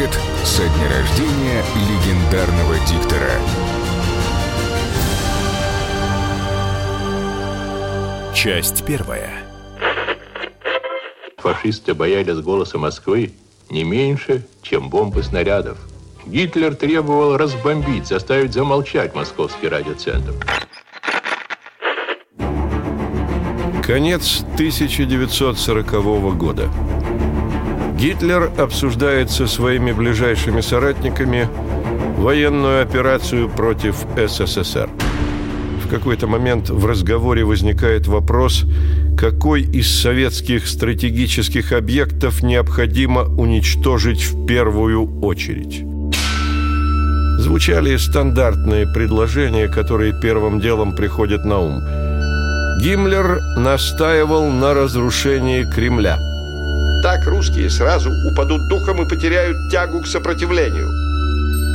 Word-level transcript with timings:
105 0.00 0.06
лет 0.06 0.18
со 0.44 0.62
дня 0.62 0.88
рождения 0.88 1.62
легендарного 1.74 2.74
диктора. 2.86 3.32
Часть 8.34 8.84
первая. 8.84 9.30
Фашисты 11.36 11.94
боялись 11.94 12.38
голоса 12.38 12.78
Москвы 12.78 13.32
не 13.68 13.84
меньше, 13.84 14.46
чем 14.62 14.88
бомбы 14.88 15.22
снарядов. 15.22 15.78
Гитлер 16.26 16.74
требовал 16.74 17.36
разбомбить, 17.36 18.06
заставить 18.06 18.54
замолчать 18.54 19.14
московский 19.14 19.68
радиоцентр. 19.68 20.32
Конец 23.82 24.42
1940 24.54 26.36
года. 26.36 26.70
Гитлер 28.00 28.50
обсуждает 28.56 29.30
со 29.30 29.46
своими 29.46 29.92
ближайшими 29.92 30.62
соратниками 30.62 31.46
военную 32.16 32.82
операцию 32.82 33.50
против 33.50 34.06
СССР. 34.16 34.88
В 35.84 35.88
какой-то 35.90 36.26
момент 36.26 36.70
в 36.70 36.86
разговоре 36.86 37.44
возникает 37.44 38.06
вопрос, 38.06 38.64
какой 39.18 39.62
из 39.62 40.00
советских 40.00 40.66
стратегических 40.66 41.72
объектов 41.72 42.42
необходимо 42.42 43.24
уничтожить 43.24 44.22
в 44.22 44.46
первую 44.46 45.20
очередь. 45.20 45.84
Звучали 47.38 47.98
стандартные 47.98 48.86
предложения, 48.86 49.68
которые 49.68 50.18
первым 50.18 50.58
делом 50.60 50.96
приходят 50.96 51.44
на 51.44 51.58
ум– 51.58 51.82
Гиммлер 52.80 53.42
настаивал 53.58 54.46
на 54.50 54.72
разрушении 54.72 55.64
Кремля. 55.64 56.29
Так 57.02 57.26
русские 57.26 57.70
сразу 57.70 58.10
упадут 58.10 58.68
духом 58.68 59.02
и 59.02 59.08
потеряют 59.08 59.70
тягу 59.70 60.02
к 60.02 60.06
сопротивлению. 60.06 60.90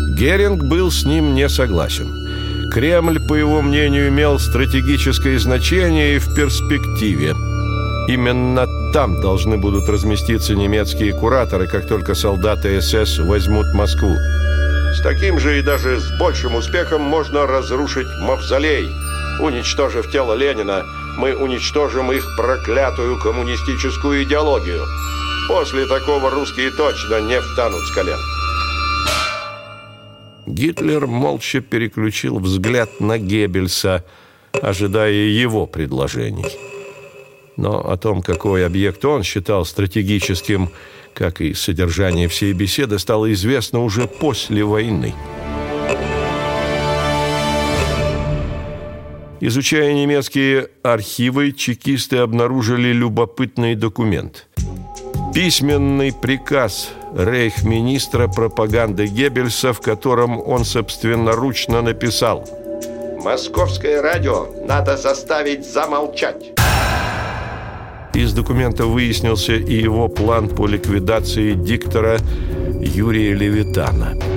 Геринг 0.09 0.63
был 0.63 0.91
с 0.91 1.03
ним 1.05 1.33
не 1.33 1.49
согласен. 1.49 2.69
Кремль, 2.71 3.19
по 3.19 3.35
его 3.35 3.61
мнению, 3.61 4.09
имел 4.09 4.39
стратегическое 4.39 5.37
значение 5.39 6.15
и 6.15 6.19
в 6.19 6.33
перспективе. 6.35 7.33
Именно 8.07 8.67
там 8.93 9.19
должны 9.19 9.57
будут 9.57 9.89
разместиться 9.89 10.55
немецкие 10.55 11.13
кураторы, 11.13 11.67
как 11.67 11.87
только 11.87 12.13
солдаты 12.13 12.79
СС 12.81 13.19
возьмут 13.19 13.65
Москву. 13.73 14.15
С 14.93 15.01
таким 15.01 15.39
же 15.39 15.59
и 15.59 15.61
даже 15.61 15.99
с 15.99 16.17
большим 16.19 16.55
успехом 16.55 17.01
можно 17.01 17.47
разрушить 17.47 18.07
мавзолей– 18.21 18.87
Уничтожив 19.39 20.09
тело 20.09 20.33
Ленина, 20.33 20.85
мы 21.17 21.35
уничтожим 21.35 22.11
их 22.11 22.35
проклятую 22.35 23.19
коммунистическую 23.19 24.23
идеологию. 24.23 24.83
После 25.47 25.85
такого 25.85 26.29
русские 26.31 26.71
точно 26.71 27.21
не 27.21 27.39
встанут 27.39 27.81
с 27.81 27.91
колен. 27.91 28.19
Гитлер 30.45 31.07
молча 31.07 31.61
переключил 31.61 32.39
взгляд 32.39 32.99
на 32.99 33.17
Геббельса, 33.17 34.05
ожидая 34.51 35.11
его 35.11 35.65
предложений. 35.65 36.45
Но 37.57 37.79
о 37.89 37.97
том, 37.97 38.21
какой 38.21 38.65
объект 38.65 39.03
он 39.05 39.23
считал 39.23 39.65
стратегическим, 39.65 40.69
как 41.13 41.41
и 41.41 41.53
содержание 41.53 42.27
всей 42.27 42.53
беседы, 42.53 42.99
стало 42.99 43.31
известно 43.31 43.83
уже 43.83 44.07
после 44.07 44.63
войны. 44.63 45.13
Изучая 49.47 49.93
немецкие 49.93 50.69
архивы, 50.81 51.51
чекисты 51.51 52.17
обнаружили 52.17 52.91
любопытный 52.91 53.75
документ. 53.75 54.47
Письменный 55.35 56.11
приказ 56.11 56.89
рейхминистра 57.15 58.27
пропаганды 58.27 59.05
Геббельса, 59.05 59.71
в 59.71 59.81
котором 59.81 60.41
он 60.41 60.65
собственноручно 60.65 61.83
написал 61.83 62.49
«Московское 63.23 64.01
радио 64.01 64.47
надо 64.67 64.97
заставить 64.97 65.63
замолчать». 65.63 66.53
Из 68.15 68.33
документа 68.33 68.87
выяснился 68.87 69.53
и 69.53 69.75
его 69.75 70.07
план 70.07 70.49
по 70.49 70.65
ликвидации 70.65 71.53
диктора 71.53 72.17
Юрия 72.81 73.35
Левитана– 73.35 74.17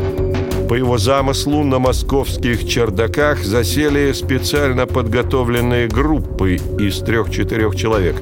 по 0.69 0.75
его 0.75 0.99
замыслу 0.99 1.65
на 1.65 1.79
московских 1.79 2.69
чердаках 2.69 3.43
засели 3.43 4.13
специально 4.13 4.87
подготовленные 4.87 5.89
группы 5.89 6.57
из 6.79 6.99
трех-четырех 6.99 7.75
человек. 7.75 8.17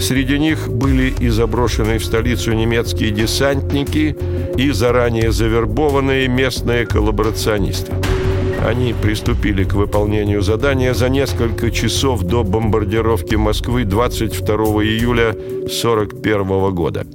Среди 0.00 0.38
них 0.38 0.68
были 0.68 1.12
и 1.20 1.28
заброшенные 1.28 1.98
в 1.98 2.04
столицу 2.04 2.52
немецкие 2.52 3.10
десантники, 3.10 4.16
и 4.56 4.70
заранее 4.70 5.32
завербованные 5.32 6.28
местные 6.28 6.86
коллаборационисты. 6.86 7.92
Они 8.64 8.92
приступили 8.92 9.64
к 9.64 9.72
выполнению 9.74 10.42
задания 10.42 10.94
за 10.94 11.08
несколько 11.08 11.70
часов 11.70 12.22
до 12.22 12.44
бомбардировки 12.44 13.34
Москвы 13.34 13.84
22 13.84 14.54
июля 14.84 15.30
1941 15.30 16.74
года. 16.74 17.06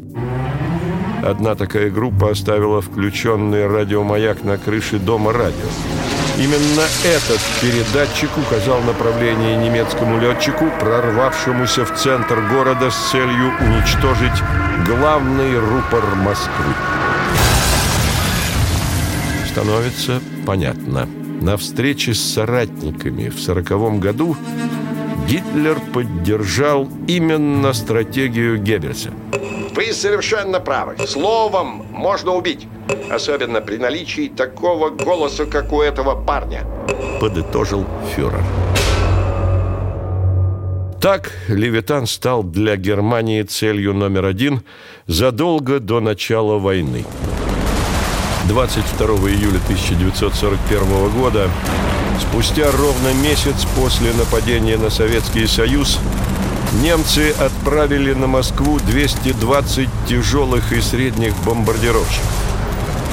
Одна 1.26 1.56
такая 1.56 1.90
группа 1.90 2.30
оставила 2.30 2.82
включенный 2.82 3.66
радиомаяк 3.66 4.44
на 4.44 4.60
крыше 4.60 5.00
дома 5.00 5.34
радио. 5.34 5.66
Именно 6.38 6.84
этот 7.04 7.42
передатчик 7.62 8.30
указал 8.38 8.80
направление 8.84 9.58
немецкому 9.58 10.20
летчику, 10.20 10.66
прорвавшемуся 10.80 11.84
в 11.84 11.96
центр 11.96 12.42
города 12.52 12.92
с 12.92 13.10
целью 13.10 13.52
уничтожить 13.60 14.40
главный 14.86 15.58
рупор 15.58 16.04
Москвы. 16.18 16.76
Становится 19.50 20.22
понятно. 20.46 21.10
На 21.42 21.58
встрече 21.58 22.14
с 22.14 22.22
соратниками 22.22 23.30
в 23.30 23.40
сороковом 23.40 24.00
году 24.00 24.38
Гитлер 25.28 25.80
поддержал 25.92 26.88
именно 27.08 27.74
стратегию 27.74 28.60
Геббельса– 28.60 29.10
вы 29.76 29.92
совершенно 29.92 30.60
правы. 30.60 30.96
Словом 31.06 31.86
можно 31.92 32.34
убить. 32.34 32.68
Особенно 33.12 33.62
при 33.62 33.78
наличии 33.78 34.30
такого 34.30 34.90
голоса, 34.90 35.46
как 35.46 35.74
у 35.74 35.82
этого 35.82 36.16
парня. 36.16 36.66
Подытожил 37.20 37.86
фюрер. 38.16 38.44
Так 41.02 41.34
Левитан 41.50 42.08
стал 42.08 42.44
для 42.44 42.78
Германии 42.78 43.44
целью 43.44 43.94
номер 43.94 44.26
один 44.26 44.64
задолго 45.08 45.80
до 45.80 46.00
начала 46.00 46.58
войны. 46.58 47.06
22 48.48 49.08
июля 49.30 49.60
1941 49.66 51.10
года, 51.10 51.50
спустя 52.20 52.72
ровно 52.72 53.14
месяц 53.22 53.66
после 53.76 54.14
нападения 54.14 54.78
на 54.78 54.90
Советский 54.90 55.48
Союз, 55.48 56.00
немцы 56.74 57.32
отправили 57.32 58.14
на 58.14 58.28
Москву 58.28 58.80
220 58.80 59.90
тяжелых 60.08 60.72
и 60.72 60.82
средних 60.82 61.36
бомбардировщиков. 61.44 62.30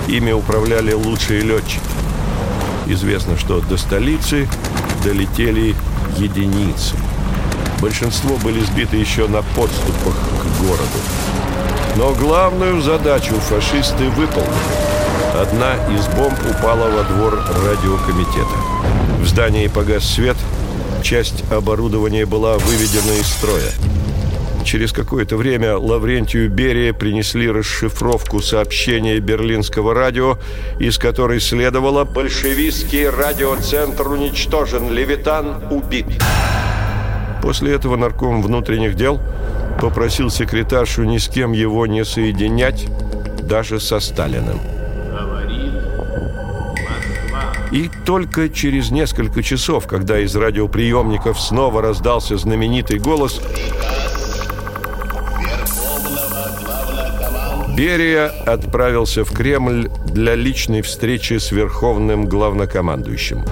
Ими 0.09 0.33
управляли 0.33 0.93
лучшие 0.93 1.43
летчики. 1.43 1.81
Известно, 2.87 3.39
что 3.39 3.61
до 3.61 3.77
столицы 3.77 4.49
долетели 5.05 5.75
единицы. 6.17 6.97
Большинство 7.81 8.37
были 8.37 8.61
сбиты 8.61 8.97
еще 8.97 9.27
на 9.29 9.43
подступах 9.43 10.15
к 10.15 10.63
городу. 10.63 10.99
Но 11.97 12.13
главную 12.13 12.81
задачу 12.81 13.35
фашисты 13.35 14.09
выполнили. 14.11 14.53
Одна 15.35 15.75
из 15.95 16.07
бомб 16.09 16.39
упала 16.51 16.91
во 16.91 17.05
двор 17.05 17.43
радиокомитета. 17.65 18.57
В 19.21 19.27
здании 19.27 19.69
погас 19.69 20.05
свет– 20.05 20.37
часть 21.03 21.45
оборудования 21.51 22.25
была 22.25 22.59
выведена 22.59 23.13
из 23.21 23.27
строя. 23.27 23.71
Через 24.65 24.93
какое-то 24.93 25.37
время 25.37 25.77
Лаврентию 25.77 26.49
Берия 26.49 26.93
принесли 26.93 27.51
расшифровку 27.51 28.41
сообщения 28.41 29.19
берлинского 29.19 29.93
радио, 29.93 30.39
из 30.79 30.99
которой 30.99 31.41
следовало 31.41 32.05
«Большевистский 32.05 33.09
радиоцентр 33.09 34.09
уничтожен, 34.09 34.93
Левитан 34.93 35.65
убит». 35.73 36.07
После 37.43 37.75
этого 37.75 37.97
нарком 37.97 38.41
внутренних 38.41 38.95
дел 38.95 39.21
попросил 39.81 40.31
секретаршу 40.31 41.03
ни 41.03 41.19
с 41.19 41.29
кем 41.29 41.53
его 41.53 41.87
не 41.87 42.05
соединять, 42.05 42.87
даже 43.43 43.81
со 43.81 43.99
Сталиным. 43.99 44.61
И 47.73 47.91
только 48.05 48.51
через 48.51 48.91
несколько 48.91 49.43
часов, 49.43 49.87
когда 49.87 50.21
из 50.21 50.37
радиоприемников 50.37 51.41
снова 51.41 51.81
раздался 51.81 52.37
знаменитый 52.37 52.99
голос, 52.99 53.41
Берия 57.75 58.29
отправился 58.47 59.25
в 59.25 59.33
Кремль 59.33 59.89
для 60.05 60.35
личной 60.35 60.83
встречи 60.83 61.39
с 61.39 61.51
верховным 61.51 62.27
главнокомандующим. 62.27 63.43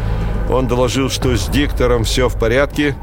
Он 0.51 0.69
доложил, 0.69 1.09
что 1.09 1.35
с 1.35 1.47
диктором 1.47 2.05
все 2.05 2.29
в 2.29 2.39
порядке, 2.39 2.95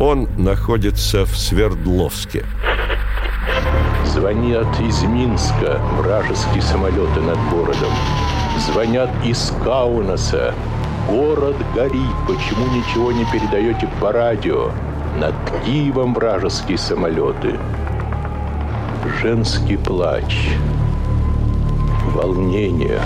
он 0.00 0.28
находится 0.38 1.26
в 1.26 1.36
Свердловске. 1.36 2.46
Звонят 4.06 4.80
из 4.80 5.02
Минска 5.02 5.78
вражеские 5.98 6.62
самолеты 6.62 7.20
над 7.20 7.38
городом. 7.50 7.92
Звонят 8.58 9.10
из 9.24 9.52
Каунаса. 9.64 10.54
Город 11.08 11.56
горит. 11.74 12.14
Почему 12.26 12.66
ничего 12.66 13.10
не 13.10 13.24
передаете 13.26 13.88
по 14.00 14.12
радио? 14.12 14.70
Над 15.18 15.34
Киевом 15.64 16.14
вражеские 16.14 16.78
самолеты. 16.78 17.58
Женский 19.20 19.76
плач. 19.76 20.50
Волнение. 22.14 23.00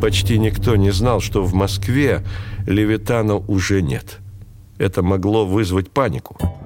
Почти 0.00 0.38
никто 0.38 0.76
не 0.76 0.90
знал, 0.90 1.20
что 1.20 1.42
в 1.42 1.52
Москве 1.54 2.24
Левитана 2.66 3.34
уже 3.36 3.82
нет. 3.82 4.18
Это 4.78 5.02
могло 5.02 5.44
вызвать 5.44 5.90
панику. 5.90 6.57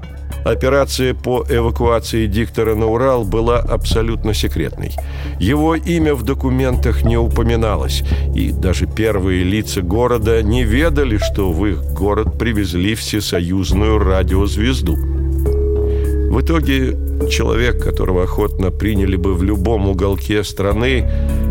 Операция 0.44 1.14
по 1.14 1.44
эвакуации 1.48 2.26
диктора 2.26 2.74
на 2.74 2.86
Урал 2.86 3.24
была 3.24 3.58
абсолютно 3.58 4.34
секретной. 4.34 4.90
Его 5.38 5.76
имя 5.76 6.14
в 6.14 6.24
документах 6.24 7.04
не 7.04 7.16
упоминалось, 7.16 8.02
и 8.34 8.50
даже 8.50 8.86
первые 8.86 9.44
лица 9.44 9.82
города 9.82 10.42
не 10.42 10.64
ведали, 10.64 11.18
что 11.18 11.52
в 11.52 11.64
их 11.66 11.84
город 11.92 12.38
привезли 12.38 12.94
всесоюзную 12.94 13.98
радиозвезду. 13.98 14.96
В 14.96 16.40
итоге 16.40 16.96
человек, 17.30 17.82
которого 17.82 18.24
охотно 18.24 18.70
приняли 18.70 19.16
бы 19.16 19.34
в 19.34 19.42
любом 19.44 19.88
уголке 19.88 20.42
страны, 20.42 21.08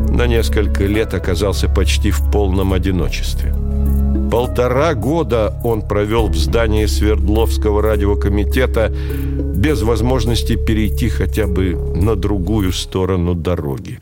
на 0.10 0.28
несколько 0.28 0.84
лет 0.84 1.14
оказался 1.14 1.70
почти 1.70 2.12
в 2.12 2.30
полном 2.32 2.74
одиночестве. 2.74 3.54
Полтора 4.32 4.94
года 4.94 5.60
он 5.62 5.82
провел 5.82 6.30
в 6.30 6.36
здании 6.36 6.86
Свердловского 6.86 7.82
радиокомитета 7.82 8.90
без 8.90 9.82
возможности 9.82 10.56
перейти 10.56 11.10
хотя 11.10 11.48
бы 11.48 11.76
на 11.76 12.16
другую 12.16 12.72
сторону 12.72 13.36
дороги. 13.36 14.00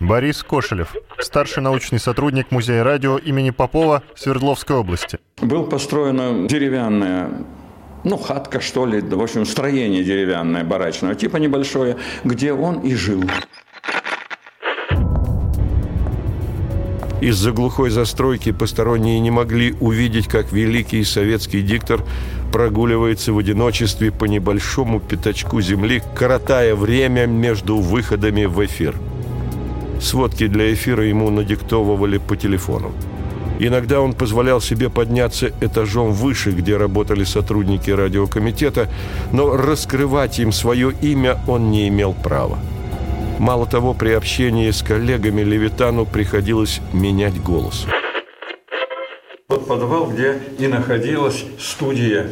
Борис 0.00 0.42
Кошелев, 0.42 0.92
старший 1.20 1.62
научный 1.62 2.00
сотрудник 2.00 2.50
Музея 2.50 2.82
радио 2.82 3.16
имени 3.16 3.50
Попова 3.50 4.02
Свердловской 4.16 4.74
области. 4.74 5.20
Был 5.40 5.66
построена 5.66 6.48
деревянная 6.48 7.30
ну, 8.02 8.16
хатка, 8.16 8.60
что 8.60 8.86
ли, 8.86 9.00
в 9.00 9.22
общем, 9.22 9.44
строение 9.44 10.02
деревянное, 10.02 10.64
барачного 10.64 11.14
типа 11.14 11.36
небольшое, 11.36 11.96
где 12.24 12.52
он 12.52 12.80
и 12.80 12.94
жил. 12.94 13.22
Из-за 17.20 17.52
глухой 17.52 17.90
застройки 17.90 18.50
посторонние 18.50 19.20
не 19.20 19.30
могли 19.30 19.74
увидеть, 19.78 20.26
как 20.26 20.52
великий 20.52 21.04
советский 21.04 21.60
диктор 21.60 22.02
прогуливается 22.50 23.34
в 23.34 23.38
одиночестве 23.38 24.10
по 24.10 24.24
небольшому 24.24 25.00
пятачку 25.00 25.60
земли, 25.60 26.02
коротая 26.14 26.74
время 26.74 27.26
между 27.26 27.76
выходами 27.76 28.46
в 28.46 28.64
эфир. 28.64 28.94
Сводки 30.00 30.46
для 30.46 30.72
эфира 30.72 31.04
ему 31.04 31.28
надиктовывали 31.28 32.16
по 32.16 32.36
телефону. 32.36 32.92
Иногда 33.58 34.00
он 34.00 34.14
позволял 34.14 34.62
себе 34.62 34.88
подняться 34.88 35.52
этажом 35.60 36.12
выше, 36.12 36.52
где 36.52 36.78
работали 36.78 37.24
сотрудники 37.24 37.90
радиокомитета, 37.90 38.88
но 39.32 39.54
раскрывать 39.54 40.38
им 40.38 40.52
свое 40.52 40.94
имя 41.02 41.38
он 41.46 41.70
не 41.70 41.88
имел 41.88 42.14
права. 42.14 42.58
Мало 43.40 43.64
того, 43.64 43.94
при 43.94 44.10
общении 44.10 44.70
с 44.70 44.82
коллегами 44.82 45.40
Левитану 45.40 46.04
приходилось 46.04 46.82
менять 46.92 47.42
голос. 47.42 47.86
Вот 49.48 49.66
подвал, 49.66 50.10
где 50.10 50.38
и 50.58 50.66
находилась 50.66 51.46
студия 51.58 52.28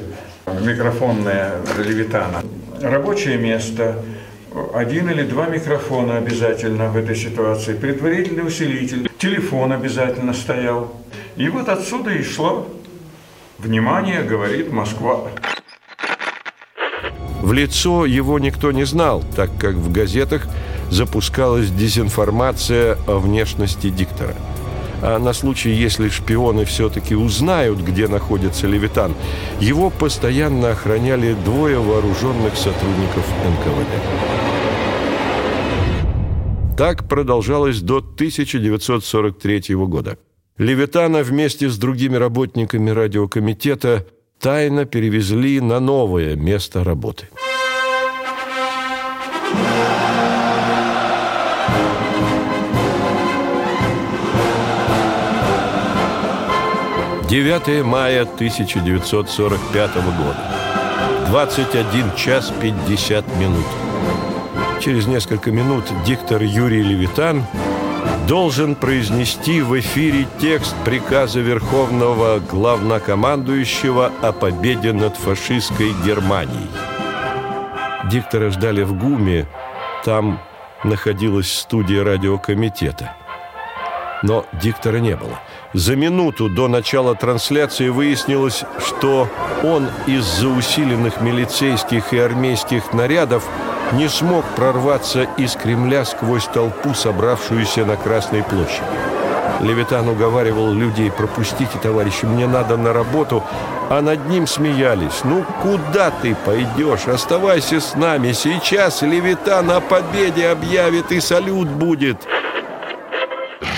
микрофонная 0.60 1.62
Левитана. 1.82 2.42
Рабочее 2.82 3.38
место, 3.38 4.04
один 4.74 5.08
или 5.08 5.22
два 5.22 5.46
микрофона 5.46 6.18
обязательно 6.18 6.90
в 6.90 6.96
этой 6.98 7.16
ситуации, 7.16 7.72
предварительный 7.72 8.46
усилитель, 8.46 9.08
телефон 9.16 9.72
обязательно 9.72 10.34
стоял. 10.34 10.92
И 11.36 11.48
вот 11.48 11.70
отсюда 11.70 12.10
и 12.10 12.22
шло 12.22 12.68
«Внимание, 13.56 14.24
говорит 14.24 14.70
Москва». 14.70 15.22
В 17.40 17.52
лицо 17.54 18.04
его 18.04 18.38
никто 18.38 18.72
не 18.72 18.84
знал, 18.84 19.24
так 19.34 19.48
как 19.58 19.76
в 19.76 19.90
газетах 19.90 20.46
запускалась 20.90 21.70
дезинформация 21.70 22.98
о 23.06 23.18
внешности 23.18 23.90
диктора. 23.90 24.34
А 25.00 25.18
на 25.18 25.32
случай, 25.32 25.70
если 25.70 26.08
шпионы 26.08 26.64
все-таки 26.64 27.14
узнают, 27.14 27.78
где 27.78 28.08
находится 28.08 28.66
Левитан, 28.66 29.14
его 29.60 29.90
постоянно 29.90 30.70
охраняли 30.70 31.36
двое 31.44 31.78
вооруженных 31.78 32.56
сотрудников 32.56 33.24
НКВД. 33.44 34.38
Так 36.76 37.08
продолжалось 37.08 37.80
до 37.80 37.98
1943 37.98 39.74
года. 39.74 40.18
Левитана 40.58 41.22
вместе 41.22 41.68
с 41.68 41.78
другими 41.78 42.16
работниками 42.16 42.90
радиокомитета 42.90 44.06
тайно 44.40 44.84
перевезли 44.84 45.60
на 45.60 45.78
новое 45.78 46.34
место 46.34 46.82
работы. 46.82 47.28
9 57.28 57.84
мая 57.84 58.22
1945 58.22 59.94
года. 59.96 60.38
21 61.26 62.14
час 62.16 62.50
50 62.58 63.36
минут. 63.36 63.66
Через 64.80 65.06
несколько 65.06 65.50
минут 65.50 65.84
диктор 66.06 66.42
Юрий 66.42 66.82
Левитан 66.82 67.44
должен 68.26 68.74
произнести 68.74 69.60
в 69.60 69.78
эфире 69.78 70.26
текст 70.40 70.74
приказа 70.86 71.40
Верховного 71.40 72.38
Главнокомандующего 72.38 74.10
о 74.22 74.32
победе 74.32 74.94
над 74.94 75.18
фашистской 75.18 75.92
Германией. 76.06 76.70
Диктора 78.10 78.48
ждали 78.48 78.84
в 78.84 78.98
ГУМе, 78.98 79.46
там 80.02 80.40
находилась 80.82 81.52
студия 81.52 82.04
радиокомитета. 82.04 83.14
Но 84.22 84.44
диктора 84.52 84.98
не 84.98 85.16
было. 85.16 85.38
За 85.74 85.96
минуту 85.96 86.48
до 86.48 86.68
начала 86.68 87.14
трансляции 87.14 87.88
выяснилось, 87.88 88.64
что 88.78 89.28
он 89.62 89.88
из-за 90.06 90.48
усиленных 90.48 91.20
милицейских 91.20 92.12
и 92.12 92.18
армейских 92.18 92.92
нарядов 92.92 93.44
не 93.92 94.08
смог 94.08 94.44
прорваться 94.56 95.22
из 95.36 95.54
Кремля 95.54 96.04
сквозь 96.04 96.46
толпу, 96.46 96.94
собравшуюся 96.94 97.84
на 97.84 97.96
Красной 97.96 98.42
площади. 98.42 98.82
Левитан 99.60 100.08
уговаривал 100.08 100.72
людей, 100.72 101.10
пропустите, 101.10 101.78
товарищи, 101.82 102.24
мне 102.24 102.46
надо 102.46 102.76
на 102.76 102.92
работу, 102.92 103.42
а 103.90 104.00
над 104.00 104.28
ним 104.28 104.46
смеялись. 104.46 105.20
Ну, 105.24 105.44
куда 105.62 106.10
ты 106.10 106.36
пойдешь? 106.44 107.08
Оставайся 107.08 107.80
с 107.80 107.94
нами. 107.94 108.32
Сейчас 108.32 109.02
Левитан 109.02 109.70
о 109.70 109.80
победе 109.80 110.48
объявит 110.48 111.10
и 111.10 111.20
салют 111.20 111.68
будет 111.68 112.18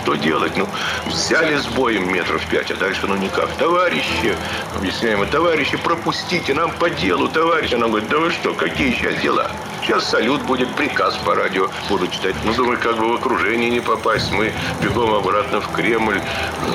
что 0.02 0.14
делать? 0.14 0.56
Ну, 0.56 0.68
взяли 1.06 1.56
с 1.56 1.66
боем 1.66 2.12
метров 2.12 2.44
пять, 2.46 2.70
а 2.70 2.74
дальше 2.74 3.06
ну 3.06 3.16
никак. 3.16 3.48
Товарищи, 3.58 4.34
объясняем, 4.76 5.26
товарищи, 5.26 5.76
пропустите, 5.76 6.54
нам 6.54 6.70
по 6.72 6.90
делу, 6.90 7.28
товарищ. 7.28 7.72
Она 7.72 7.88
говорит, 7.88 8.08
да 8.08 8.18
вы 8.18 8.30
что, 8.30 8.54
какие 8.54 8.92
сейчас 8.92 9.16
дела? 9.20 9.50
Сейчас 9.82 10.08
салют 10.08 10.42
будет, 10.42 10.74
приказ 10.74 11.16
по 11.18 11.34
радио 11.34 11.68
буду 11.88 12.06
читать. 12.08 12.34
Ну, 12.44 12.54
думаю, 12.54 12.78
как 12.78 12.96
бы 12.96 13.08
в 13.08 13.14
окружение 13.14 13.70
не 13.70 13.80
попасть. 13.80 14.30
Мы 14.32 14.52
бегом 14.82 15.14
обратно 15.14 15.60
в 15.60 15.72
Кремль. 15.72 16.20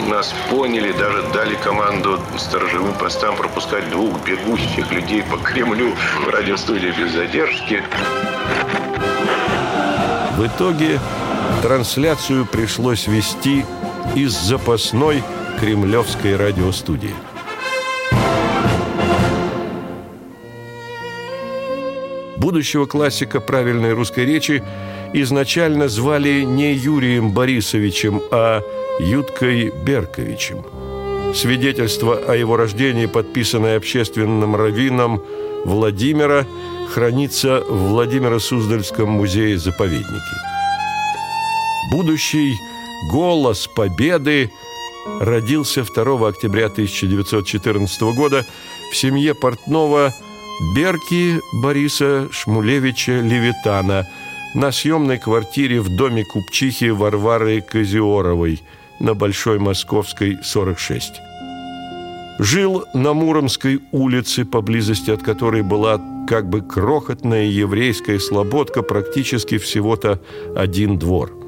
Нас 0.07 0.33
поняли, 0.49 0.91
даже 0.93 1.23
дали 1.33 1.55
команду 1.55 2.19
сторожевым 2.37 2.93
постам 2.95 3.35
пропускать 3.35 3.89
двух 3.89 4.23
бегущих 4.23 4.91
людей 4.91 5.23
по 5.23 5.37
Кремлю 5.37 5.95
в 6.25 6.29
радиостудии 6.29 6.93
без 6.97 7.11
задержки. 7.11 7.83
В 10.37 10.45
итоге 10.45 10.99
Трансляцию 11.65 12.45
пришлось 12.45 13.07
вести 13.07 13.65
из 14.13 14.33
запасной 14.33 15.23
кремлевской 15.59 16.35
радиостудии. 16.35 17.15
Будущего 22.37 22.85
классика 22.85 23.39
правильной 23.39 23.93
русской 23.93 24.27
речи 24.27 24.63
изначально 25.13 25.87
звали 25.87 26.43
не 26.43 26.71
Юрием 26.71 27.31
Борисовичем, 27.31 28.21
а 28.29 28.61
Юткой 28.99 29.71
Берковичем. 29.71 30.63
Свидетельство 31.33 32.15
о 32.15 32.35
его 32.35 32.57
рождении, 32.57 33.07
подписанное 33.07 33.77
общественным 33.77 34.55
раввином 34.55 35.19
Владимира, 35.65 36.45
хранится 36.93 37.63
в 37.67 37.87
Владимиро-Суздальском 37.89 39.09
музее-заповеднике. 39.09 40.54
Будущий 41.91 42.59
«Голос 43.11 43.67
Победы» 43.67 44.51
родился 45.19 45.83
2 45.83 46.27
октября 46.27 46.65
1914 46.65 48.01
года 48.15 48.45
в 48.91 48.95
семье 48.95 49.35
портного 49.35 50.13
Берки 50.75 51.39
Бориса 51.53 52.27
Шмулевича 52.31 53.19
Левитана 53.19 54.07
на 54.55 54.71
съемной 54.71 55.19
квартире 55.19 55.79
в 55.79 55.95
доме 55.95 56.23
купчихи 56.25 56.89
Варвары 56.89 57.61
Козиоровой 57.61 58.63
на 58.99 59.13
Большой 59.13 59.59
Московской, 59.59 60.39
46. 60.41 61.13
Жил 62.39 62.85
на 62.93 63.13
Муромской 63.13 63.81
улице, 63.91 64.43
поблизости 64.43 65.11
от 65.11 65.21
которой 65.21 65.61
была 65.61 66.01
как 66.27 66.49
бы 66.49 66.61
крохотная 66.61 67.45
еврейская 67.45 68.19
слободка, 68.19 68.81
практически 68.81 69.59
всего-то 69.59 70.19
один 70.55 70.97
двор. 70.97 71.44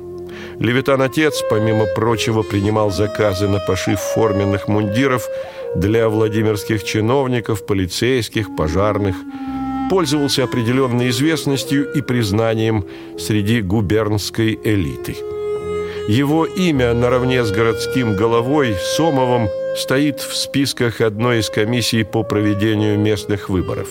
Левитан-отец, 0.59 1.43
помимо 1.49 1.85
прочего, 1.85 2.41
принимал 2.43 2.91
заказы 2.91 3.47
на 3.47 3.59
пошив 3.59 3.99
форменных 3.99 4.67
мундиров 4.67 5.27
для 5.75 6.09
владимирских 6.09 6.83
чиновников, 6.83 7.65
полицейских, 7.65 8.55
пожарных. 8.55 9.15
Пользовался 9.89 10.43
определенной 10.43 11.09
известностью 11.09 11.91
и 11.93 12.01
признанием 12.01 12.85
среди 13.17 13.61
губернской 13.61 14.59
элиты. 14.63 15.15
Его 16.07 16.45
имя 16.45 16.93
наравне 16.93 17.43
с 17.43 17.51
городским 17.51 18.15
головой 18.15 18.75
Сомовым 18.95 19.49
стоит 19.75 20.21
в 20.21 20.35
списках 20.35 21.01
одной 21.01 21.39
из 21.39 21.49
комиссий 21.49 22.03
по 22.03 22.23
проведению 22.23 22.97
местных 22.97 23.49
выборов. 23.49 23.89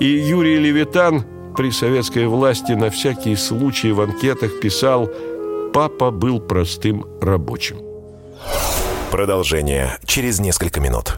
И 0.00 0.06
Юрий 0.06 0.58
Левитан 0.58 1.24
при 1.56 1.70
советской 1.70 2.26
власти 2.26 2.72
на 2.72 2.90
всякий 2.90 3.36
случай 3.36 3.92
в 3.92 4.00
анкетах 4.00 4.58
писал 4.60 5.10
«Папа 5.74 6.12
был 6.12 6.38
простым 6.38 7.04
рабочим». 7.20 7.78
Продолжение 9.10 9.98
через 10.06 10.38
несколько 10.38 10.78
минут. 10.78 11.16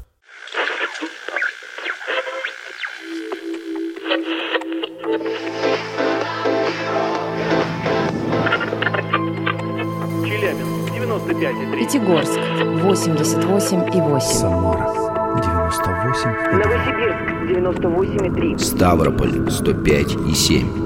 Челябинск, 10.25 10.91
95,3. 10.91 11.79
Пятигорск 11.79 12.39
88,8. 12.39 14.21
Самара 14.21 14.89
98 15.37 16.31
Новосибирск, 16.53 17.27
98,3. 17.51 18.59
Ставрополь 18.59 19.51
105 19.51 20.17
и 20.31 20.35
7. 20.35 20.86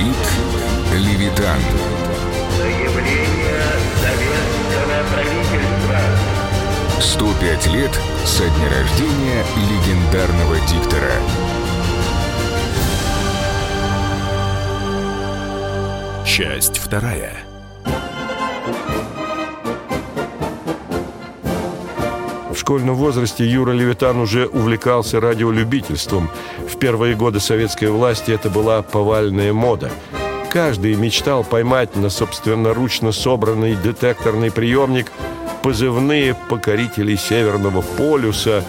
Говорит 0.00 0.16
Левитан. 0.94 1.60
Заявление 2.56 3.60
советского 4.00 4.98
правительства. 5.12 6.00
105 7.00 7.66
лет 7.66 8.00
со 8.24 8.44
дня 8.44 8.70
рождения 8.70 9.44
легендарного 9.56 10.58
диктора. 10.60 11.12
Часть 16.24 16.78
вторая. 16.78 17.49
Школьном 22.70 22.94
возрасте 22.94 23.44
Юра 23.44 23.72
Левитан 23.72 24.20
уже 24.20 24.46
увлекался 24.46 25.18
радиолюбительством. 25.20 26.30
В 26.68 26.78
первые 26.78 27.16
годы 27.16 27.40
советской 27.40 27.86
власти 27.86 28.30
это 28.30 28.48
была 28.48 28.80
повальная 28.82 29.52
мода. 29.52 29.90
Каждый 30.52 30.94
мечтал 30.94 31.42
поймать 31.42 31.96
на 31.96 32.10
собственноручно 32.10 33.10
собранный 33.10 33.74
детекторный 33.74 34.52
приемник 34.52 35.10
позывные 35.64 36.36
покорителей 36.48 37.16
Северного 37.16 37.82
полюса 37.82 38.64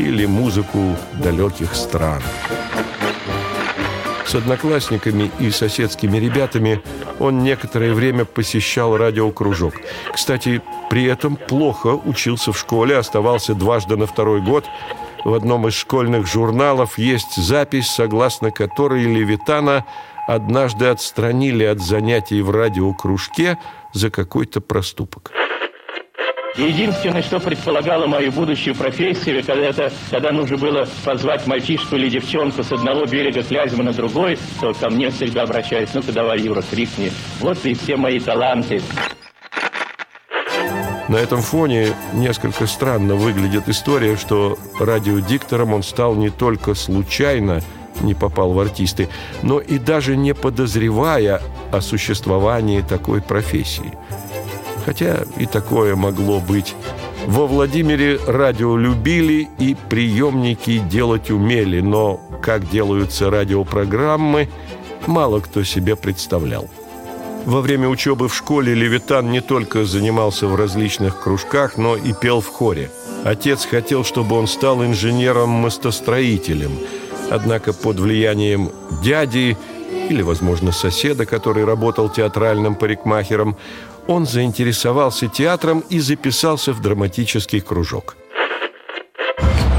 или 0.00 0.26
музыку 0.26 0.96
далеких 1.12 1.76
стран. 1.76 2.22
С 4.26 4.34
одноклассниками 4.34 5.30
и 5.38 5.52
соседскими 5.52 6.16
ребятами 6.16 6.82
он 7.20 7.44
некоторое 7.44 7.94
время 7.94 8.24
посещал 8.24 8.96
радиокружок. 8.96 9.74
Кстати, 10.12 10.60
при 10.94 11.06
этом 11.06 11.34
плохо 11.34 11.88
учился 11.88 12.52
в 12.52 12.56
школе, 12.56 12.96
оставался 12.96 13.56
дважды 13.56 13.96
на 13.96 14.06
второй 14.06 14.40
год. 14.40 14.64
В 15.24 15.34
одном 15.34 15.66
из 15.66 15.74
школьных 15.74 16.28
журналов 16.28 16.98
есть 16.98 17.34
запись, 17.34 17.88
согласно 17.88 18.52
которой 18.52 19.02
Левитана 19.02 19.84
однажды 20.28 20.86
отстранили 20.86 21.64
от 21.64 21.80
занятий 21.80 22.40
в 22.42 22.50
радиокружке 22.52 23.58
за 23.92 24.08
какой-то 24.08 24.60
проступок. 24.60 25.32
Единственное, 26.56 27.22
что 27.22 27.40
предполагало 27.40 28.06
мою 28.06 28.30
будущую 28.30 28.76
профессию, 28.76 29.42
когда, 29.44 29.66
это, 29.66 29.92
когда 30.12 30.30
нужно 30.30 30.58
было 30.58 30.86
позвать 31.04 31.44
мальчишку 31.48 31.96
или 31.96 32.08
девчонку 32.08 32.62
с 32.62 32.70
одного 32.70 33.04
берега 33.06 33.42
Клязьмы 33.42 33.82
на 33.82 33.92
другой, 33.92 34.38
то 34.60 34.72
ко 34.72 34.90
мне 34.90 35.10
всегда 35.10 35.42
обращались, 35.42 35.92
ну-ка 35.92 36.12
давай, 36.12 36.38
Юра, 36.38 36.62
крикни. 36.62 37.10
Вот 37.40 37.66
и 37.66 37.74
все 37.74 37.96
мои 37.96 38.20
таланты. 38.20 38.80
На 41.08 41.16
этом 41.16 41.42
фоне 41.42 41.94
несколько 42.14 42.66
странно 42.66 43.14
выглядит 43.14 43.68
история, 43.68 44.16
что 44.16 44.58
радиодиктором 44.80 45.74
он 45.74 45.82
стал 45.82 46.14
не 46.14 46.30
только 46.30 46.74
случайно, 46.74 47.60
не 48.00 48.14
попал 48.14 48.52
в 48.52 48.58
артисты, 48.58 49.08
но 49.42 49.60
и 49.60 49.78
даже 49.78 50.16
не 50.16 50.34
подозревая 50.34 51.42
о 51.70 51.80
существовании 51.82 52.80
такой 52.80 53.20
профессии. 53.20 53.92
Хотя 54.86 55.24
и 55.36 55.46
такое 55.46 55.94
могло 55.94 56.40
быть. 56.40 56.74
Во 57.26 57.46
Владимире 57.46 58.18
радио 58.26 58.76
любили 58.76 59.48
и 59.58 59.76
приемники 59.88 60.78
делать 60.78 61.30
умели, 61.30 61.80
но 61.80 62.20
как 62.42 62.68
делаются 62.68 63.30
радиопрограммы, 63.30 64.48
мало 65.06 65.40
кто 65.40 65.64
себе 65.64 65.96
представлял. 65.96 66.68
Во 67.46 67.60
время 67.60 67.88
учебы 67.88 68.28
в 68.28 68.34
школе 68.34 68.74
Левитан 68.74 69.30
не 69.30 69.40
только 69.42 69.84
занимался 69.84 70.46
в 70.46 70.54
различных 70.56 71.20
кружках, 71.20 71.76
но 71.76 71.94
и 71.94 72.14
пел 72.14 72.40
в 72.40 72.48
хоре. 72.48 72.90
Отец 73.24 73.66
хотел, 73.66 74.02
чтобы 74.02 74.36
он 74.36 74.46
стал 74.46 74.82
инженером-мостостроителем. 74.82 76.72
Однако 77.30 77.74
под 77.74 78.00
влиянием 78.00 78.70
дяди 79.02 79.58
или, 80.08 80.22
возможно, 80.22 80.72
соседа, 80.72 81.26
который 81.26 81.64
работал 81.64 82.08
театральным 82.08 82.76
парикмахером, 82.76 83.56
он 84.06 84.26
заинтересовался 84.26 85.28
театром 85.28 85.84
и 85.90 86.00
записался 86.00 86.72
в 86.72 86.80
драматический 86.80 87.60
кружок. 87.60 88.16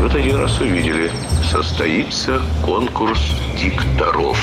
Вот 0.01 0.13
один 0.13 0.35
раз 0.35 0.59
увидели. 0.61 1.11
Состоится 1.51 2.41
конкурс 2.63 3.19
дикторов. 3.59 4.37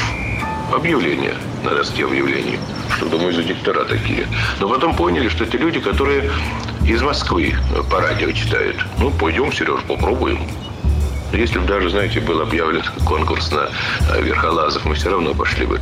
Объявление 0.72 1.34
на 1.64 1.70
доске 1.70 2.04
объявлений. 2.04 2.58
Думаю, 3.10 3.32
за 3.32 3.42
диктора 3.42 3.84
такие. 3.84 4.26
Но 4.60 4.68
потом 4.68 4.94
поняли, 4.94 5.28
что 5.28 5.44
это 5.44 5.58
люди, 5.58 5.80
которые 5.80 6.30
из 6.86 7.02
Москвы 7.02 7.54
по 7.90 8.00
радио 8.00 8.32
читают. 8.32 8.76
Ну, 8.98 9.10
пойдем, 9.10 9.52
Сереж, 9.52 9.80
попробуем. 9.86 10.38
Если 11.32 11.58
бы 11.58 11.66
даже, 11.66 11.90
знаете, 11.90 12.20
был 12.20 12.40
объявлен 12.40 12.82
конкурс 13.06 13.50
на 13.52 13.68
верхолазов, 14.20 14.84
мы 14.84 14.94
все 14.94 15.10
равно 15.10 15.34
пошли 15.34 15.66
бы. 15.66 15.80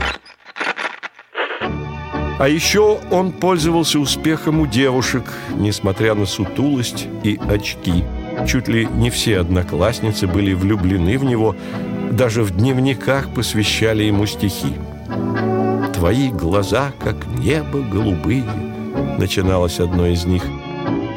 А 2.39 2.49
еще 2.49 2.99
он 3.11 3.33
пользовался 3.33 3.99
успехом 3.99 4.61
у 4.61 4.67
девушек, 4.67 5.25
несмотря 5.57 6.15
на 6.15 6.25
сутулость 6.25 7.07
и 7.23 7.39
очки. 7.49 8.05
Чуть 8.49 8.67
ли 8.67 8.87
не 8.87 9.11
все 9.11 9.41
одноклассницы 9.41 10.27
были 10.27 10.55
влюблены 10.55 11.19
в 11.19 11.25
него, 11.25 11.55
даже 12.11 12.43
в 12.43 12.53
дневниках 12.53 13.29
посвящали 13.35 14.05
ему 14.05 14.25
стихи. 14.25 14.75
«Твои 16.01 16.31
глаза, 16.31 16.93
как 16.99 17.27
небо 17.27 17.83
голубые», 17.83 18.43
начиналось 19.19 19.81
одно 19.81 20.07
из 20.07 20.25
них. 20.25 20.43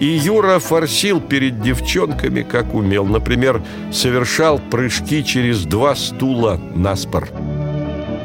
И 0.02 0.06
Юра 0.06 0.60
форсил 0.60 1.22
перед 1.22 1.62
девчонками, 1.62 2.42
как 2.42 2.74
умел. 2.74 3.06
Например, 3.06 3.64
совершал 3.94 4.60
прыжки 4.60 5.24
через 5.24 5.64
два 5.64 5.96
стула 5.96 6.60
на 6.76 6.98
спор. 6.98 7.30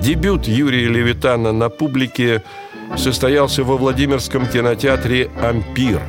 Дебют 0.00 0.48
Юрия 0.48 0.88
Левитана 0.88 1.52
на 1.52 1.68
публике 1.68 2.42
состоялся 2.96 3.62
во 3.62 3.76
Владимирском 3.76 4.44
кинотеатре 4.44 5.30
«Ампир», 5.40 6.02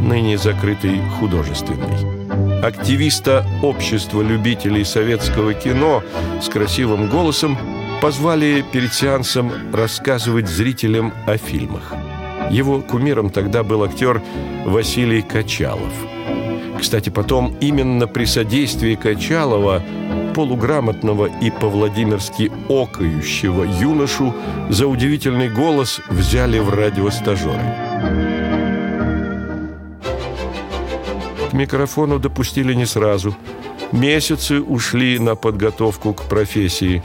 ныне 0.00 0.38
закрытый 0.38 0.98
художественный. 1.20 2.62
Активиста 2.62 3.46
общества 3.62 4.22
любителей 4.22 4.86
советского 4.86 5.52
кино 5.52 6.02
с 6.40 6.48
красивым 6.48 7.10
голосом 7.10 7.58
позвали 8.00 8.64
перед 8.72 8.94
сеансом 8.94 9.52
рассказывать 9.72 10.48
зрителям 10.48 11.12
о 11.26 11.36
фильмах. 11.36 11.94
Его 12.50 12.80
кумиром 12.80 13.30
тогда 13.30 13.62
был 13.62 13.82
актер 13.82 14.22
Василий 14.64 15.22
Качалов. 15.22 15.92
Кстати, 16.80 17.10
потом 17.10 17.56
именно 17.60 18.06
при 18.06 18.24
содействии 18.24 18.94
Качалова 18.94 19.82
полуграмотного 20.34 21.26
и 21.42 21.50
по-владимирски 21.50 22.52
окающего 22.68 23.64
юношу 23.64 24.32
за 24.68 24.86
удивительный 24.86 25.48
голос 25.48 26.00
взяли 26.08 26.60
в 26.60 26.70
радиостажеры. 26.70 27.74
К 31.50 31.52
микрофону 31.52 32.20
допустили 32.20 32.74
не 32.74 32.86
сразу. 32.86 33.34
Месяцы 33.90 34.60
ушли 34.60 35.18
на 35.18 35.34
подготовку 35.34 36.14
к 36.14 36.24
профессии. 36.24 37.02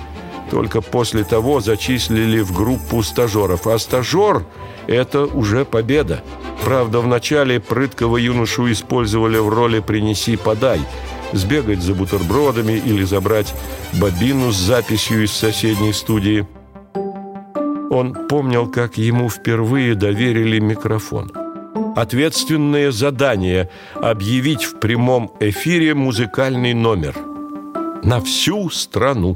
Только 0.53 0.81
после 0.81 1.24
того 1.24 1.62
зачислили 1.62 2.41
в 2.41 2.53
группу 2.53 3.01
стажеров. 3.01 3.65
А 3.65 3.79
стажер– 3.79 4.45
это 4.88 5.25
уже 5.25 5.65
победа. 5.65 6.24
Правда, 6.63 7.00
вначале 7.00 7.60
прыткого 7.60 8.17
юношу 8.17 8.72
использовали 8.72 9.39
в 9.39 9.50
роли 9.50 9.79
«принеси-подай», 9.79 10.79
сбегать 11.31 11.81
за 11.81 11.95
бутербродами 11.95 12.74
или 12.74 13.01
забрать 13.01 13.51
бобину 13.93 14.51
с 14.51 14.55
записью 14.57 15.24
из 15.24 15.31
соседней 15.31 15.91
студии. 15.91 16.45
Он 17.89 18.13
помнил, 18.29 18.69
как 18.69 19.00
ему 19.00 19.29
впервые 19.29 19.95
доверили 19.95 20.60
микрофон. 20.60 21.31
Ответственное 21.95 22.91
задание– 22.91 23.72
объявить 23.95 24.65
в 24.65 24.79
прямом 24.79 25.31
эфире 25.39 25.95
музыкальный 25.95 26.75
номер. 26.75 27.15
На 28.03 28.22
всю 28.22 28.69
страну. 28.69 29.36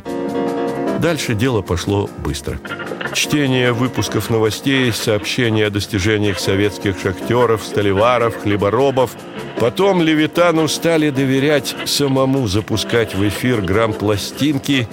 Дальше 0.99 1.35
дело 1.35 1.61
пошло 1.61 2.09
быстро. 2.23 2.59
Чтение 3.13 3.71
выпусков 3.71 4.29
новостей, 4.29 4.91
сообщения 4.91 5.67
о 5.67 5.69
достижениях 5.69 6.39
советских 6.39 6.99
шахтеров, 6.99 7.63
столеваров, 7.63 8.41
хлеборобов. 8.41 9.11
Потом 9.59 10.01
Левитану 10.01 10.67
стали 10.67 11.09
доверять 11.09 11.75
самому 11.85 12.47
запускать 12.47 13.15
в 13.15 13.27
эфир 13.27 13.61
грамм-пластинки. 13.61 14.87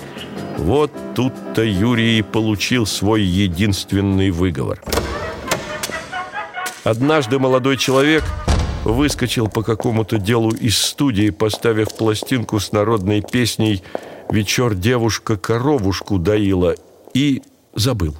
Вот 0.58 0.92
тут-то 1.14 1.62
Юрий 1.62 2.22
получил 2.22 2.86
свой 2.86 3.22
единственный 3.22 4.30
выговор. 4.30 4.80
Однажды 6.84 7.38
молодой 7.38 7.78
человек 7.78 8.24
выскочил 8.84 9.48
по 9.48 9.62
какому-то 9.62 10.18
делу 10.18 10.50
из 10.50 10.78
студии, 10.78 11.30
поставив 11.30 11.96
пластинку 11.96 12.60
с 12.60 12.72
народной 12.72 13.22
песней 13.22 13.82
«Вечер 14.30 14.74
девушка 14.74 15.36
коровушку 15.36 16.18
доила» 16.18 16.74
и 17.14 17.42
забыл. 17.74 18.16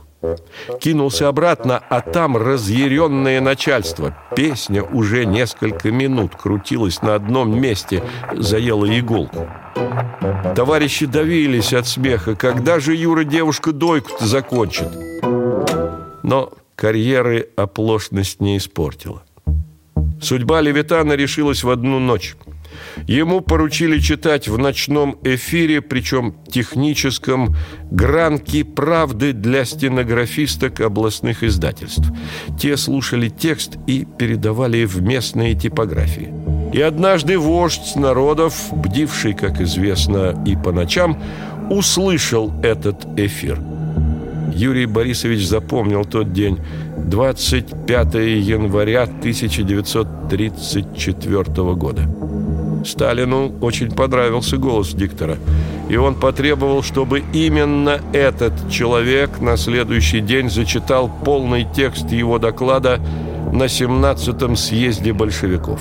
Кинулся 0.80 1.28
обратно, 1.28 1.78
а 1.78 2.00
там 2.00 2.36
разъяренное 2.36 3.40
начальство. 3.40 4.16
Песня 4.34 4.82
уже 4.82 5.26
несколько 5.26 5.90
минут 5.90 6.34
крутилась 6.34 7.02
на 7.02 7.14
одном 7.14 7.60
месте, 7.60 8.02
заела 8.32 8.86
иголку. 8.98 9.46
Товарищи 10.56 11.06
давились 11.06 11.74
от 11.74 11.86
смеха. 11.86 12.34
Когда 12.36 12.80
же 12.80 12.94
Юра 12.94 13.24
девушка 13.24 13.72
дойку-то 13.72 14.26
закончит? 14.26 14.88
Но 16.22 16.52
карьеры 16.74 17.50
оплошность 17.56 18.40
не 18.40 18.56
испортила. 18.56 19.22
Судьба 20.22 20.62
Левитана 20.62 21.12
решилась 21.12 21.62
в 21.62 21.70
одну 21.70 21.98
ночь. 21.98 22.34
Ему 23.06 23.40
поручили 23.40 23.98
читать 23.98 24.48
в 24.48 24.58
ночном 24.58 25.18
эфире, 25.24 25.80
причем 25.80 26.34
техническом, 26.48 27.56
гранки 27.90 28.62
правды 28.62 29.32
для 29.32 29.64
стенографисток 29.64 30.80
областных 30.80 31.42
издательств. 31.42 32.04
Те 32.58 32.76
слушали 32.76 33.28
текст 33.28 33.76
и 33.86 34.06
передавали 34.18 34.84
в 34.84 35.02
местные 35.02 35.54
типографии. 35.54 36.32
И 36.72 36.80
однажды 36.80 37.38
вождь 37.38 37.94
народов, 37.94 38.54
бдивший, 38.72 39.34
как 39.34 39.60
известно, 39.60 40.42
и 40.44 40.56
по 40.56 40.72
ночам, 40.72 41.22
услышал 41.70 42.52
этот 42.62 43.06
эфир. 43.16 43.60
Юрий 44.54 44.86
Борисович 44.86 45.46
запомнил 45.46 46.04
тот 46.04 46.32
день, 46.32 46.58
25 46.96 48.14
января 48.14 49.02
1934 49.02 51.74
года. 51.74 52.02
Сталину 52.84 53.52
очень 53.60 53.90
понравился 53.90 54.56
голос 54.56 54.94
диктора, 54.94 55.38
и 55.88 55.96
он 55.96 56.14
потребовал, 56.14 56.82
чтобы 56.82 57.22
именно 57.32 58.00
этот 58.12 58.70
человек 58.70 59.40
на 59.40 59.56
следующий 59.56 60.20
день 60.20 60.50
зачитал 60.50 61.10
полный 61.24 61.66
текст 61.74 62.10
его 62.10 62.38
доклада 62.38 63.00
на 63.52 63.64
17-м 63.64 64.56
съезде 64.56 65.12
большевиков. 65.12 65.80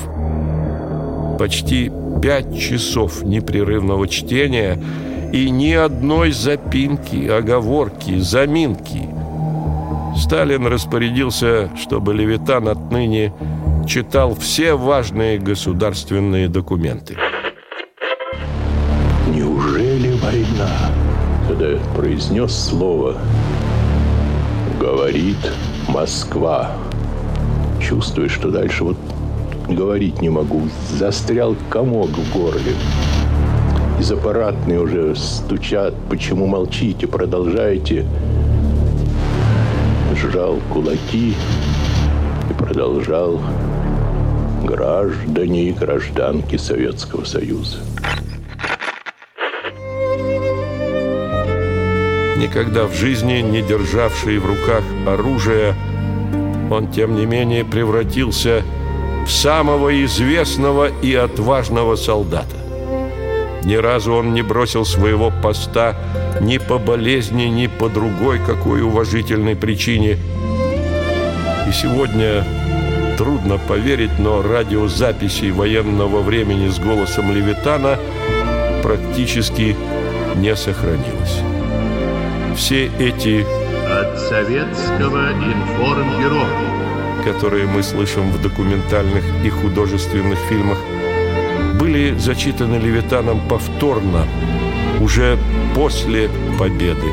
Почти 1.39 1.91
пять 2.21 2.57
часов 2.59 3.23
непрерывного 3.23 4.07
чтения 4.07 4.81
и 5.33 5.49
ни 5.49 5.71
одной 5.71 6.31
запинки, 6.31 7.27
оговорки, 7.27 8.19
заминки. 8.19 9.09
Сталин 10.15 10.67
распорядился, 10.67 11.71
чтобы 11.75 12.13
Левитан 12.13 12.69
отныне 12.69 13.33
читал 13.85 14.35
все 14.35 14.75
важные 14.75 15.39
государственные 15.39 16.47
документы. 16.47 17.17
Неужели 19.27 20.17
война? 20.19 20.69
Когда 21.47 21.77
произнес 21.95 22.53
слово 22.53 23.17
«говорит 24.79 25.37
Москва», 25.87 26.71
чувствую, 27.81 28.29
что 28.29 28.49
дальше 28.49 28.83
вот 28.83 28.97
говорить 29.67 30.21
не 30.21 30.29
могу. 30.29 30.61
Застрял 30.89 31.55
комок 31.69 32.09
в 32.09 32.33
горле. 32.33 32.73
Из 33.99 34.11
аппаратной 34.11 34.77
уже 34.77 35.15
стучат. 35.15 35.93
Почему 36.09 36.47
молчите? 36.47 37.07
Продолжайте. 37.07 38.05
Сжал 40.15 40.59
кулаки 40.71 41.35
и 42.49 42.53
продолжал 42.53 43.39
граждане 44.65 45.69
и 45.69 45.71
гражданки 45.71 46.55
Советского 46.57 47.25
Союза. 47.25 47.77
Никогда 52.37 52.85
в 52.85 52.93
жизни 52.93 53.41
не 53.41 53.61
державший 53.61 54.37
в 54.37 54.45
руках 54.45 54.83
оружие, 55.07 55.75
он, 56.69 56.87
тем 56.91 57.15
не 57.15 57.25
менее, 57.25 57.63
превратился 57.63 58.63
в 59.25 59.31
самого 59.31 60.03
известного 60.03 60.89
и 61.01 61.13
отважного 61.13 61.95
солдата. 61.95 62.55
Ни 63.63 63.75
разу 63.75 64.13
он 64.13 64.33
не 64.33 64.41
бросил 64.41 64.83
своего 64.83 65.31
поста 65.41 65.95
ни 66.41 66.57
по 66.57 66.77
болезни, 66.77 67.43
ни 67.43 67.67
по 67.67 67.87
другой 67.87 68.39
какой 68.39 68.81
уважительной 68.81 69.55
причине. 69.55 70.17
И 71.67 71.71
сегодня 71.71 72.43
трудно 73.23 73.57
поверить, 73.57 74.19
но 74.19 74.41
радиозаписей 74.41 75.51
военного 75.51 76.21
времени 76.21 76.67
с 76.67 76.77
голосом 76.77 77.33
Левитана 77.33 77.97
практически 78.81 79.77
не 80.35 80.53
сохранилось. 80.57 81.39
Все 82.57 82.87
эти 82.99 83.45
от 83.89 84.19
советского 84.19 85.31
информбюро, 85.31 86.45
которые 87.23 87.65
мы 87.65 87.81
слышим 87.81 88.29
в 88.29 88.41
документальных 88.41 89.23
и 89.45 89.49
художественных 89.49 90.37
фильмах, 90.49 90.79
были 91.79 92.17
зачитаны 92.17 92.75
Левитаном 92.75 93.39
повторно, 93.47 94.27
уже 94.99 95.37
после 95.73 96.29
победы, 96.59 97.07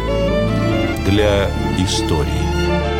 для 1.07 1.49
истории. 1.79 3.00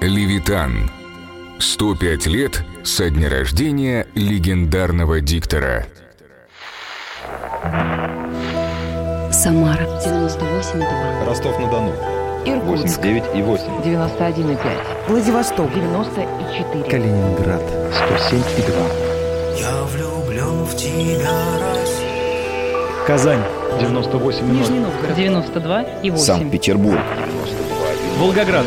Левитан. 0.00 0.90
105 1.58 2.26
лет 2.26 2.62
со 2.82 3.08
дня 3.10 3.30
рождения 3.30 4.06
легендарного 4.14 5.20
диктора. 5.20 5.86
Самара 9.32 9.84
98,2. 10.04 11.26
Ростов-на-Дону. 11.26 11.92
Иркутск 12.44 12.98
89 12.98 13.24
и 13.34 13.42
8. 13.42 13.64
91,5. 13.82 15.08
Владивосток 15.08 15.72
94. 15.72 16.84
Калининград 16.90 17.62
107 17.92 18.38
и 18.58 18.62
2. 18.62 18.76
Я 19.58 19.82
влюблен 19.84 20.64
в 20.64 20.76
тебя, 20.76 21.30
Россия. 21.60 23.06
Казань 23.06 23.42
98 23.80 24.50
Нижний 24.50 24.80
Новгород 24.80 25.16
92 25.16 25.82
и 26.02 26.10
8. 26.10 26.24
Санкт-Петербург. 26.24 27.00
Волгоград. 28.18 28.66